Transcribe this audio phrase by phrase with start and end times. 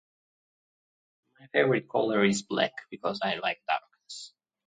[1.39, 4.33] My favorite color is black because I like darkness.